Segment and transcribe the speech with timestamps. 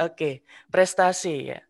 [0.00, 0.40] Oke,
[0.72, 1.60] prestasi ya.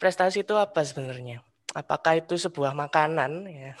[0.00, 1.44] Prestasi itu apa sebenarnya?
[1.76, 3.76] Apakah itu sebuah makanan ya?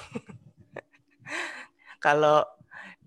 [2.04, 2.44] Kalau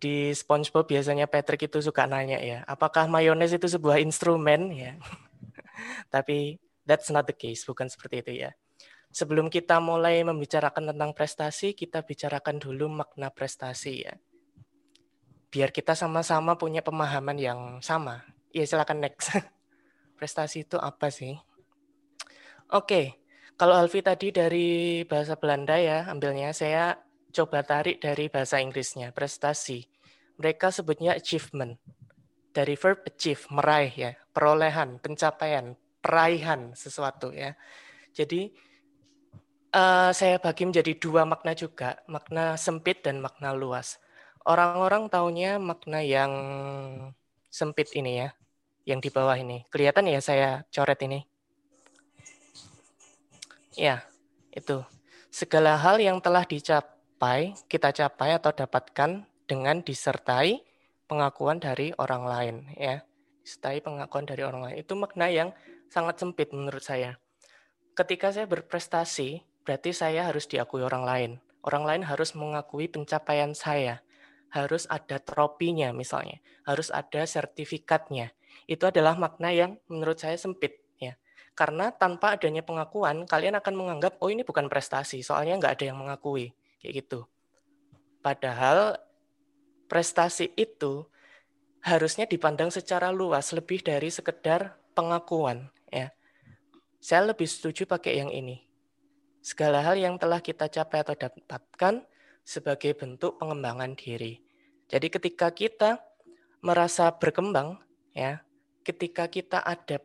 [0.02, 4.97] di SpongeBob biasanya Patrick itu suka nanya ya, apakah mayones itu sebuah instrumen ya?
[6.13, 8.51] Tapi that's not the case, bukan seperti itu ya.
[9.13, 14.17] Sebelum kita mulai membicarakan tentang prestasi, kita bicarakan dulu makna prestasi ya.
[15.53, 18.25] Biar kita sama-sama punya pemahaman yang sama.
[18.49, 19.29] Ya silakan next.
[20.22, 21.34] prestasi itu apa sih?
[22.70, 23.18] Oke,
[23.58, 26.94] kalau Alfi tadi dari bahasa Belanda ya ambilnya, saya
[27.34, 29.90] coba tarik dari bahasa Inggrisnya, prestasi.
[30.38, 31.81] Mereka sebutnya achievement.
[32.54, 35.73] Dari verb achieve, meraih ya, perolehan, pencapaian,
[36.04, 37.58] peraihan sesuatu ya.
[38.12, 38.52] Jadi
[39.72, 43.98] uh, saya bagi menjadi dua makna juga, makna sempit dan makna luas.
[44.44, 46.34] Orang-orang taunya makna yang
[47.48, 48.30] sempit ini ya,
[48.85, 49.66] yang di bawah ini.
[49.70, 51.26] Kelihatan ya saya coret ini?
[53.77, 54.03] Ya,
[54.52, 54.83] itu.
[55.31, 60.58] Segala hal yang telah dicapai capai, kita capai atau dapatkan dengan disertai
[61.06, 63.06] pengakuan dari orang lain ya.
[63.45, 64.81] Disertai pengakuan dari orang lain.
[64.81, 65.53] Itu makna yang
[65.94, 67.22] sangat sempit menurut saya.
[67.94, 71.31] Ketika saya berprestasi, berarti saya harus diakui orang lain.
[71.61, 74.02] Orang lain harus mengakui pencapaian saya.
[74.50, 78.34] Harus ada tropinya misalnya, harus ada sertifikatnya.
[78.66, 81.17] Itu adalah makna yang menurut saya sempit ya.
[81.53, 85.97] Karena tanpa adanya pengakuan, kalian akan menganggap, oh ini bukan prestasi, soalnya nggak ada yang
[85.99, 87.27] mengakui kayak gitu.
[88.22, 88.97] Padahal
[89.91, 91.05] prestasi itu
[91.81, 96.13] harusnya dipandang secara luas lebih dari sekedar pengakuan ya.
[97.02, 98.61] Saya lebih setuju pakai yang ini.
[99.41, 102.05] Segala hal yang telah kita capai atau dapatkan
[102.45, 104.38] sebagai bentuk pengembangan diri.
[104.85, 105.97] Jadi ketika kita
[106.61, 107.81] merasa berkembang
[108.12, 108.44] ya,
[108.81, 110.02] ketika kita ada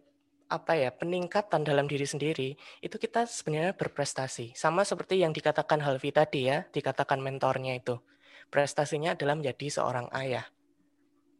[0.47, 4.55] apa ya peningkatan dalam diri sendiri itu kita sebenarnya berprestasi.
[4.55, 7.98] Sama seperti yang dikatakan Halvi tadi ya dikatakan mentornya itu
[8.47, 10.47] prestasinya adalah menjadi seorang ayah.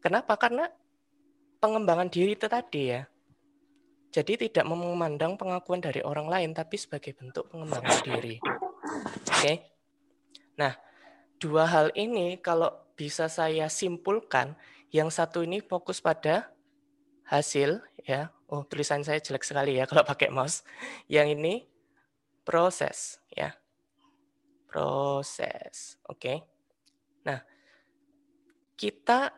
[0.03, 0.35] Kenapa?
[0.35, 0.67] Karena
[1.63, 3.01] pengembangan diri itu tadi ya.
[4.11, 8.35] Jadi tidak memandang pengakuan dari orang lain tapi sebagai bentuk pengembangan diri.
[9.23, 9.53] Oke?
[10.59, 10.75] Nah
[11.39, 14.57] dua hal ini kalau bisa saya simpulkan
[14.89, 16.49] yang satu ini fokus pada
[17.27, 20.63] hasil ya Oh, tulisan saya jelek sekali ya kalau pakai mouse.
[21.11, 21.53] Yang ini
[22.47, 23.51] proses ya.
[24.71, 25.99] Proses.
[26.07, 26.15] Oke.
[26.15, 26.37] Okay.
[27.27, 27.43] Nah,
[28.79, 29.35] kita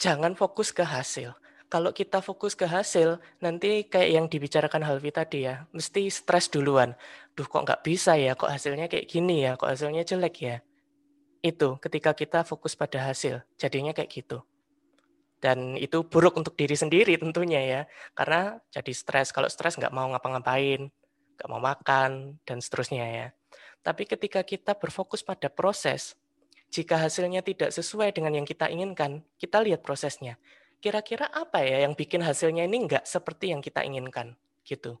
[0.00, 1.36] jangan fokus ke hasil.
[1.70, 6.98] Kalau kita fokus ke hasil, nanti kayak yang dibicarakan Halvi tadi ya, mesti stres duluan.
[7.38, 10.56] Duh kok nggak bisa ya, kok hasilnya kayak gini ya, kok hasilnya jelek ya.
[11.46, 14.42] Itu ketika kita fokus pada hasil, jadinya kayak gitu
[15.40, 17.80] dan itu buruk untuk diri sendiri tentunya ya.
[18.12, 19.32] Karena jadi stres.
[19.32, 20.92] Kalau stres nggak mau ngapa-ngapain
[21.40, 23.26] nggak mau makan dan seterusnya ya.
[23.80, 26.12] Tapi ketika kita berfokus pada proses
[26.68, 30.36] jika hasilnya tidak sesuai dengan yang kita inginkan kita lihat prosesnya.
[30.80, 34.36] Kira-kira apa ya yang bikin hasilnya ini nggak seperti yang kita inginkan?
[34.64, 35.00] Gitu.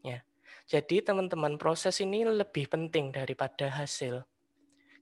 [0.00, 0.24] Ya.
[0.64, 4.24] Jadi teman-teman proses ini lebih penting daripada hasil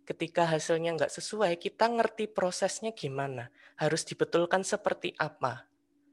[0.04, 3.48] ketika hasilnya nggak sesuai, kita ngerti prosesnya gimana.
[3.81, 5.65] Harus dibetulkan seperti apa.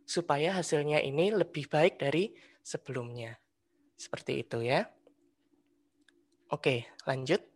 [0.07, 2.31] Supaya hasilnya ini lebih baik dari
[2.63, 3.35] sebelumnya.
[4.00, 4.88] Seperti itu ya.
[6.52, 7.51] Oke, lanjut.